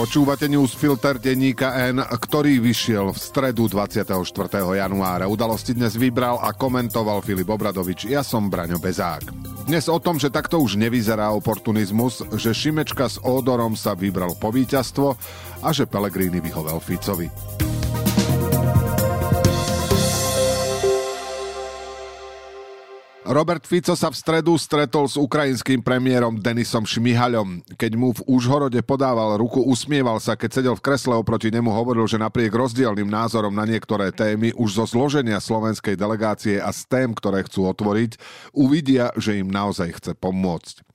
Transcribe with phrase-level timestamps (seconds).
[0.00, 4.16] Počúvate newsfilter denníka N, ktorý vyšiel v stredu 24.
[4.72, 5.28] januára.
[5.28, 8.08] Udalosti dnes vybral a komentoval Filip Obradovič.
[8.08, 9.28] Ja som Braňo Bezák.
[9.68, 14.48] Dnes o tom, že takto už nevyzerá oportunizmus, že Šimečka s Ódorom sa vybral po
[14.48, 15.20] víťazstvo
[15.60, 17.28] a že Pelegrini vyhovel Ficovi.
[23.30, 27.62] Robert Fico sa v stredu stretol s ukrajinským premiérom Denisom Šmihaľom.
[27.78, 32.10] Keď mu v Užhorode podával ruku, usmieval sa, keď sedel v kresle oproti nemu, hovoril,
[32.10, 37.14] že napriek rozdielnym názorom na niektoré témy už zo zloženia slovenskej delegácie a z tém,
[37.14, 38.18] ktoré chcú otvoriť,
[38.50, 40.89] uvidia, že im naozaj chce pomôcť.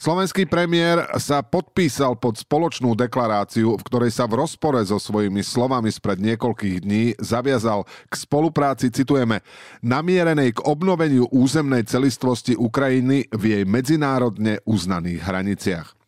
[0.00, 5.92] Slovenský premiér sa podpísal pod spoločnú deklaráciu, v ktorej sa v rozpore so svojimi slovami
[5.92, 9.44] spred niekoľkých dní zaviazal k spolupráci, citujeme,
[9.84, 15.99] namierenej k obnoveniu územnej celistvosti Ukrajiny v jej medzinárodne uznaných hraniciach.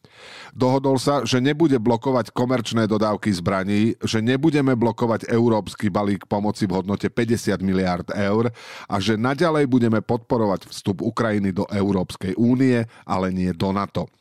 [0.52, 6.82] Dohodol sa, že nebude blokovať komerčné dodávky zbraní, že nebudeme blokovať európsky balík pomoci v
[6.82, 8.52] hodnote 50 miliard eur
[8.88, 14.12] a že naďalej budeme podporovať vstup Ukrajiny do Európskej únie, ale nie do NATO.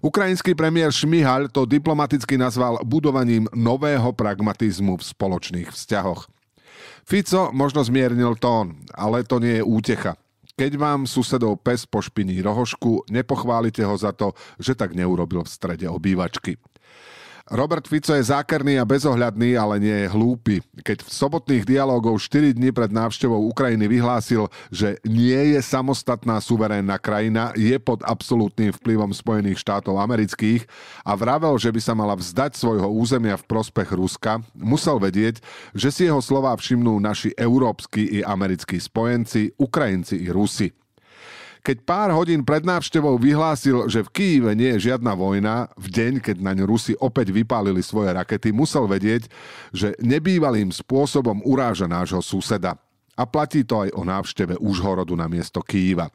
[0.00, 6.26] Ukrajinský premiér Šmihal to diplomaticky nazval budovaním nového pragmatizmu v spoločných vzťahoch.
[7.04, 10.16] Fico možno zmiernil tón, ale to nie je útecha.
[10.60, 15.88] Keď vám susedov pes pošpiní rohošku, nepochválite ho za to, že tak neurobil v strede
[15.88, 16.60] obývačky.
[17.48, 20.60] Robert Fico je zákerný a bezohľadný, ale nie je hlúpy.
[20.84, 27.00] Keď v sobotných dialogov 4 dní pred návštevou Ukrajiny vyhlásil, že nie je samostatná suverénna
[27.00, 30.68] krajina, je pod absolútnym vplyvom Spojených štátov amerických
[31.06, 35.40] a vravel, že by sa mala vzdať svojho územia v prospech Ruska, musel vedieť,
[35.72, 40.79] že si jeho slová všimnú naši európsky i americkí spojenci, Ukrajinci i Rusi.
[41.60, 46.12] Keď pár hodín pred návštevou vyhlásil, že v Kýve nie je žiadna vojna, v deň,
[46.24, 49.28] keď naň Rusi opäť vypálili svoje rakety, musel vedieť,
[49.68, 52.80] že nebývalým spôsobom uráža nášho suseda.
[53.12, 56.08] A platí to aj o návšteve Užhorodu na miesto Kýva.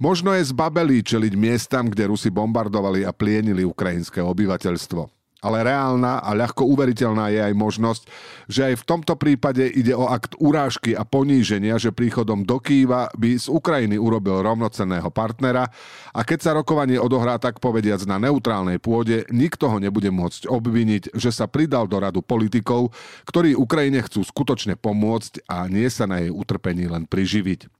[0.00, 6.32] Možno je zbabelý čeliť miestam, kde Rusi bombardovali a plienili ukrajinské obyvateľstvo ale reálna a
[6.32, 8.02] ľahko uveriteľná je aj možnosť,
[8.48, 13.12] že aj v tomto prípade ide o akt urážky a poníženia, že príchodom do Kýva
[13.12, 15.68] by z Ukrajiny urobil rovnocenného partnera
[16.16, 21.12] a keď sa rokovanie odohrá tak povediac na neutrálnej pôde, nikto ho nebude môcť obviniť,
[21.12, 22.96] že sa pridal do radu politikov,
[23.28, 27.75] ktorí Ukrajine chcú skutočne pomôcť a nie sa na jej utrpení len priživiť.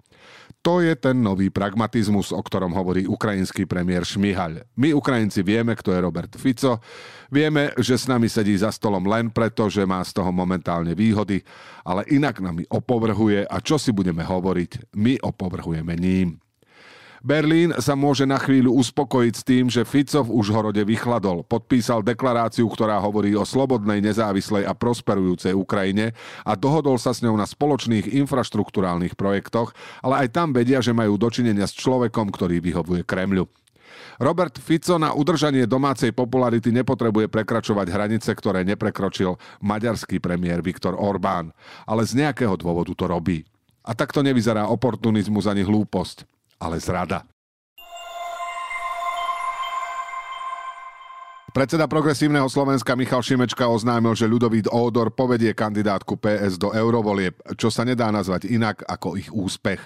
[0.66, 4.66] To je ten nový pragmatizmus, o ktorom hovorí ukrajinský premiér Šmihaľ.
[4.74, 6.82] My Ukrajinci vieme, kto je Robert Fico,
[7.30, 11.46] vieme, že s nami sedí za stolom len preto, že má z toho momentálne výhody,
[11.86, 16.42] ale inak nami opovrhuje a čo si budeme hovoriť, my opovrhujeme ním.
[17.26, 21.42] Berlín sa môže na chvíľu uspokojiť s tým, že Fico v Užhorode vychladol.
[21.42, 26.14] Podpísal deklaráciu, ktorá hovorí o slobodnej, nezávislej a prosperujúcej Ukrajine
[26.46, 29.74] a dohodol sa s ňou na spoločných infraštruktúrálnych projektoch,
[30.06, 33.50] ale aj tam vedia, že majú dočinenia s človekom, ktorý vyhovuje Kremľu.
[34.22, 39.34] Robert Fico na udržanie domácej popularity nepotrebuje prekračovať hranice, ktoré neprekročil
[39.66, 41.50] maďarský premiér Viktor Orbán,
[41.90, 43.42] ale z nejakého dôvodu to robí.
[43.82, 47.22] A takto nevyzerá oportunizmus ani hlúposť ale zrada.
[51.56, 57.72] Predseda progresívneho Slovenska Michal Šimečka oznámil, že Ľudovít Ódor povedie kandidátku PS do eurovolieb, čo
[57.72, 59.80] sa nedá nazvať inak ako ich úspech.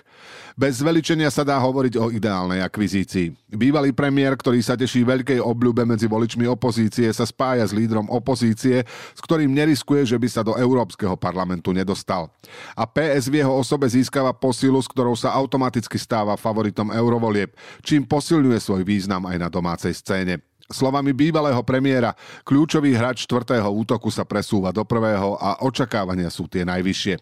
[0.59, 3.55] Bez zveličenia sa dá hovoriť o ideálnej akvizícii.
[3.55, 8.83] Bývalý premiér, ktorý sa teší veľkej obľube medzi voličmi opozície, sa spája s lídrom opozície,
[9.15, 12.35] s ktorým neriskuje, že by sa do Európskeho parlamentu nedostal.
[12.75, 17.55] A PS v jeho osobe získava posilu, s ktorou sa automaticky stáva favoritom eurovolieb,
[17.87, 20.50] čím posilňuje svoj význam aj na domácej scéne.
[20.71, 22.15] Slovami bývalého premiéra,
[22.47, 27.19] kľúčový hráč čtvrtého útoku sa presúva do prvého a očakávania sú tie najvyššie.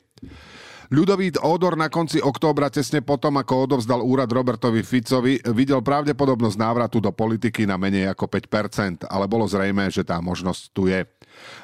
[0.89, 6.97] Ľudovít Odor na konci októbra tesne potom, ako odovzdal úrad Robertovi Ficovi, videl pravdepodobnosť návratu
[7.05, 11.05] do politiky na menej ako 5%, ale bolo zrejme, že tá možnosť tu je.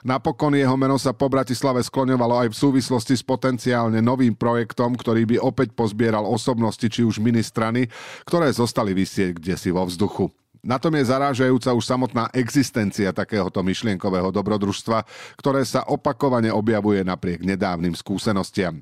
[0.04, 5.24] Napokon jeho meno sa po Bratislave skloňovalo aj v súvislosti s potenciálne novým projektom, ktorý
[5.24, 7.88] by opäť pozbieral osobnosti či už ministrany,
[8.28, 10.43] ktoré zostali vysieť kde si vo vzduchu.
[10.64, 15.04] Na tom je zarážajúca už samotná existencia takéhoto myšlienkového dobrodružstva,
[15.36, 18.80] ktoré sa opakovane objavuje napriek nedávnym skúsenostiam.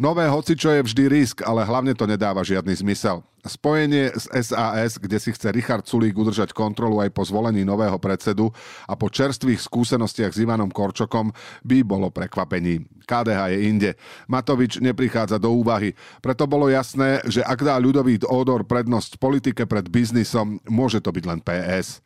[0.00, 3.20] Nové hocičo je vždy risk, ale hlavne to nedáva žiadny zmysel.
[3.40, 8.52] Spojenie s SAS, kde si chce Richard Sulík udržať kontrolu aj po zvolení nového predsedu
[8.84, 11.32] a po čerstvých skúsenostiach s Ivanom Korčokom,
[11.64, 12.84] by bolo prekvapením.
[13.08, 13.90] KDH je inde.
[14.28, 15.96] Matovič neprichádza do úvahy.
[16.20, 21.24] Preto bolo jasné, že ak dá ľudový Odor prednosť politike pred biznisom, môže to byť
[21.24, 22.04] len PS.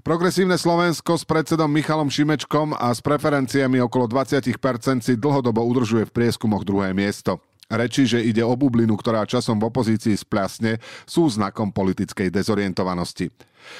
[0.00, 4.56] Progresívne Slovensko s predsedom Michalom Šimečkom a s preferenciami okolo 20%
[5.04, 7.36] si dlhodobo udržuje v prieskumoch druhé miesto.
[7.68, 13.28] Reči, že ide o bublinu, ktorá časom v opozícii splasne, sú znakom politickej dezorientovanosti.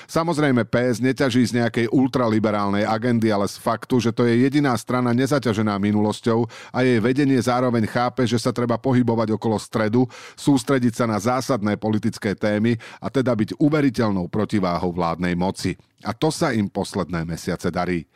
[0.07, 5.17] Samozrejme PS neťaží z nejakej ultraliberálnej agendy, ale z faktu, že to je jediná strana
[5.17, 10.05] nezaťažená minulosťou a jej vedenie zároveň chápe, že sa treba pohybovať okolo stredu,
[10.37, 15.81] sústrediť sa na zásadné politické témy a teda byť uveriteľnou protiváhou vládnej moci.
[16.01, 18.09] A to sa im posledné mesiace darí.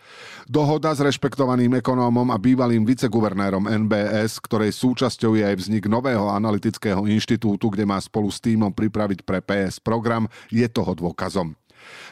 [0.48, 7.04] Dohoda s rešpektovaným ekonómom a bývalým viceguvernérom NBS, ktorej súčasťou je aj vznik nového analytického
[7.04, 11.52] inštitútu, kde má spolu s týmom pripraviť pre PS program, je toho dôkazom.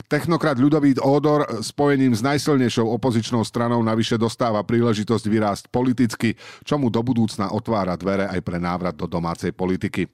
[0.09, 6.93] Technokrat ľudový Ódor spojením s najsilnejšou opozičnou stranou navyše dostáva príležitosť vyrásť politicky, čo mu
[6.93, 10.09] do budúcna otvára dvere aj pre návrat do domácej politiky.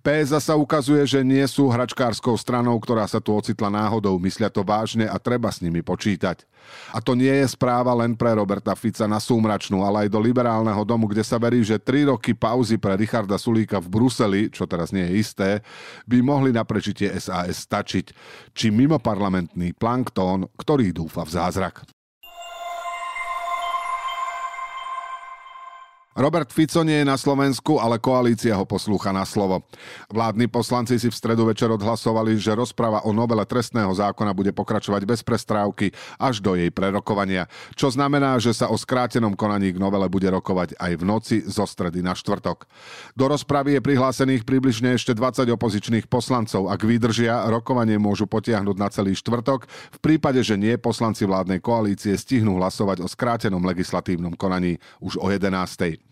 [0.00, 4.62] PS sa ukazuje, že nie sú hračkárskou stranou, ktorá sa tu ocitla náhodou, myslia to
[4.62, 6.46] vážne a treba s nimi počítať.
[6.94, 10.82] A to nie je správa len pre Roberta Fica na súmračnú, ale aj do liberálneho
[10.86, 14.94] domu, kde sa verí, že 3 roky pauzy pre Richarda Sulíka v Bruseli, čo teraz
[14.94, 15.50] nie je isté,
[16.06, 18.14] by mohli na prežitie SAS stačiť.
[18.54, 21.82] Či mimo parlamentný planktón, ktorý dúfa v zázrak.
[26.12, 29.64] Robert Fico nie je na Slovensku, ale koalícia ho poslúcha na slovo.
[30.12, 35.08] Vládni poslanci si v stredu večer odhlasovali, že rozpráva o novele trestného zákona bude pokračovať
[35.08, 35.88] bez prestrávky
[36.20, 40.76] až do jej prerokovania, čo znamená, že sa o skrátenom konaní k novele bude rokovať
[40.76, 42.68] aj v noci zo stredy na štvrtok.
[43.16, 46.68] Do rozpravy je prihlásených približne ešte 20 opozičných poslancov.
[46.68, 49.64] Ak vydržia, rokovanie môžu potiahnuť na celý štvrtok.
[49.96, 55.32] V prípade, že nie, poslanci vládnej koalície stihnú hlasovať o skrátenom legislatívnom konaní už o
[55.32, 56.11] 11.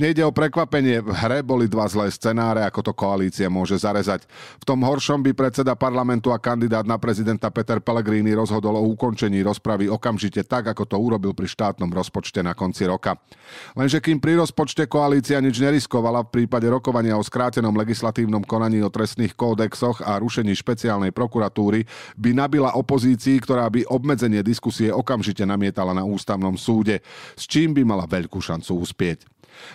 [0.00, 4.24] Nejde o prekvapenie, v hre boli dva zlé scenáre, ako to koalícia môže zarezať.
[4.56, 9.44] V tom horšom by predseda parlamentu a kandidát na prezidenta Peter Pellegrini rozhodol o ukončení
[9.44, 13.20] rozpravy okamžite tak, ako to urobil pri štátnom rozpočte na konci roka.
[13.76, 18.88] Lenže kým pri rozpočte koalícia nič neriskovala v prípade rokovania o skrátenom legislatívnom konaní o
[18.88, 21.84] trestných kódexoch a rušení špeciálnej prokuratúry,
[22.16, 27.04] by nabila opozícii, ktorá by obmedzenie diskusie okamžite namietala na ústavnom súde,
[27.36, 29.28] s čím by mala veľkú šancu uspieť.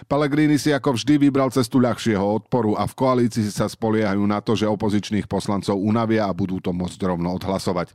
[0.08, 4.56] Pellegrini si ako vždy vybral cestu ľahšieho odporu a v koalícii sa spoliehajú na to,
[4.56, 7.92] že opozičných poslancov unavia a budú to môcť rovno odhlasovať.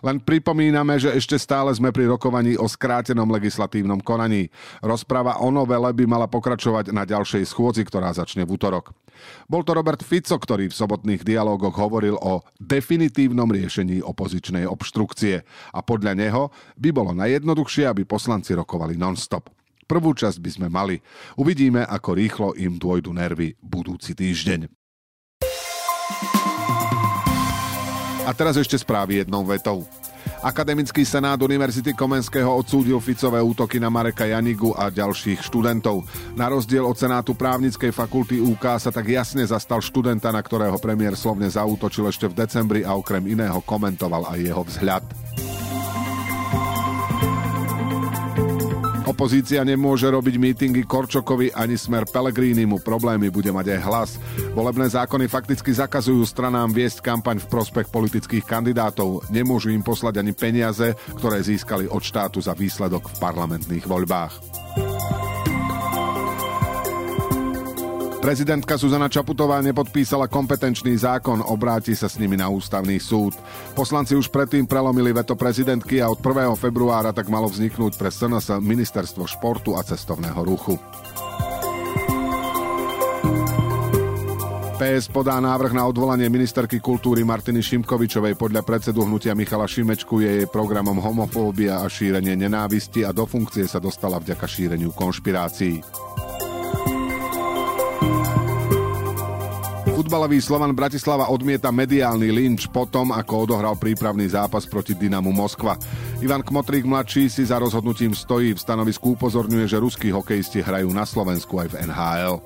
[0.00, 4.48] Len pripomíname, že ešte stále sme pri rokovaní o skrátenom legislatívnom konaní.
[4.80, 8.96] Rozpráva o novele by mala pokračovať na ďalšej schôdzi, ktorá začne v útorok.
[9.44, 15.44] Bol to Robert Fico, ktorý v sobotných dialógoch hovoril o definitívnom riešení opozičnej obštrukcie
[15.76, 16.48] a podľa neho
[16.80, 19.59] by bolo najjednoduchšie, aby poslanci rokovali non-stop.
[19.90, 21.02] Prvú časť by sme mali.
[21.34, 24.70] Uvidíme, ako rýchlo im dôjdu nervy budúci týždeň.
[28.22, 29.82] A teraz ešte správy jednou vetou.
[30.46, 36.06] Akademický senát Univerzity Komenského odsúdil Ficové útoky na Mareka Janigu a ďalších študentov.
[36.38, 41.18] Na rozdiel od Senátu právnickej fakulty UK sa tak jasne zastal študenta, na ktorého premiér
[41.18, 45.02] slovne zaútočil ešte v decembri a okrem iného komentoval aj jeho vzhľad.
[49.20, 52.08] Opozícia nemôže robiť mítingy Korčokovi ani smer
[52.64, 54.10] mu Problémy bude mať aj hlas.
[54.56, 59.20] Volebné zákony fakticky zakazujú stranám viesť kampaň v prospech politických kandidátov.
[59.28, 64.59] Nemôžu im poslať ani peniaze, ktoré získali od štátu za výsledok v parlamentných voľbách.
[68.20, 73.32] Prezidentka Zuzana Čaputová nepodpísala kompetenčný zákon, obráti sa s nimi na ústavný súd.
[73.72, 76.52] Poslanci už predtým prelomili veto prezidentky a od 1.
[76.52, 80.76] februára tak malo vzniknúť pre SNS Ministerstvo športu a cestovného ruchu.
[84.80, 88.36] PS podá návrh na odvolanie ministerky kultúry Martiny Šimkovičovej.
[88.36, 93.68] Podľa predsedu hnutia Michala Šimečku je jej programom homofóbia a šírenie nenávisti a do funkcie
[93.68, 95.84] sa dostala vďaka šíreniu konšpirácií.
[100.00, 105.76] Futbalový Slovan Bratislava odmieta mediálny lynč potom, ako odohral prípravný zápas proti Dynamu Moskva.
[106.24, 108.56] Ivan Kmotrík mladší si za rozhodnutím stojí.
[108.56, 112.40] V stanovisku upozorňuje, že ruskí hokejisti hrajú na Slovensku aj v NHL.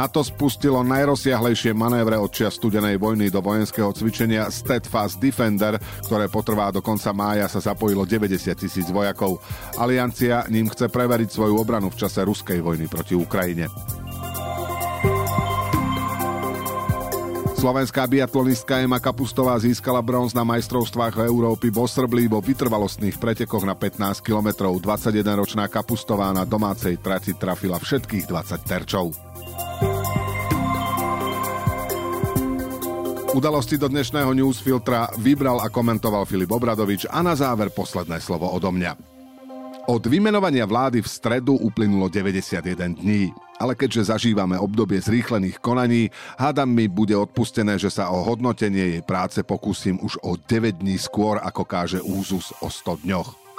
[0.00, 5.76] NATO spustilo najrozsiahlejšie manévre od čia studenej vojny do vojenského cvičenia Steadfast Defender,
[6.08, 9.44] ktoré potrvá do konca mája sa zapojilo 90 tisíc vojakov.
[9.76, 13.68] Aliancia ním chce preveriť svoju obranu v čase ruskej vojny proti Ukrajine.
[17.60, 23.76] Slovenská biatlonistka Ema Kapustová získala bronz na majstrovstvách Európy v Osrblí vo vytrvalostných pretekoch na
[23.76, 24.64] 15 km.
[24.80, 29.29] 21-ročná Kapustová na domácej trati trafila všetkých 20 terčov.
[33.30, 38.74] Udalosti do dnešného newsfiltra vybral a komentoval Filip Obradovič a na záver posledné slovo odo
[38.74, 38.98] mňa.
[39.86, 43.30] Od vymenovania vlády v stredu uplynulo 91 dní,
[43.62, 46.10] ale keďže zažívame obdobie zrýchlených konaní,
[46.42, 50.98] hádam mi bude odpustené, že sa o hodnotenie jej práce pokúsim už o 9 dní
[50.98, 53.49] skôr, ako káže úzus o 100 dňoch.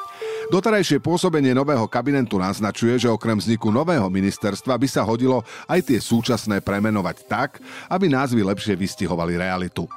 [0.51, 5.95] Doterajšie pôsobenie nového kabinetu naznačuje, že okrem vzniku nového ministerstva by sa hodilo aj tie
[5.95, 9.87] súčasné premenovať tak, aby názvy lepšie vystihovali realitu.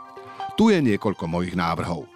[0.54, 2.06] Tu je niekoľko mojich návrhov.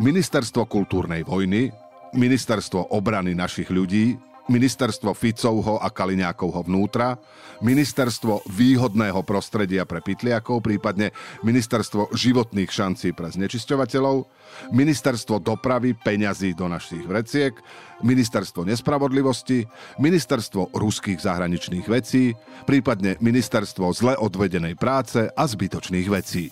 [0.00, 1.68] Ministerstvo kultúrnej vojny,
[2.16, 4.16] Ministerstvo obrany našich ľudí,
[4.48, 7.20] ministerstvo Ficovho a Kaliňákovho vnútra,
[7.60, 11.12] ministerstvo výhodného prostredia pre pytliakov, prípadne
[11.44, 14.24] ministerstvo životných šancí pre znečisťovateľov,
[14.72, 17.54] ministerstvo dopravy peňazí do našich vreciek,
[18.02, 19.66] ministerstvo nespravodlivosti,
[19.98, 22.32] ministerstvo ruských zahraničných vecí,
[22.64, 26.50] prípadne ministerstvo zle odvedenej práce a zbytočných vecí.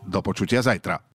[0.00, 1.09] Do počutia zajtra.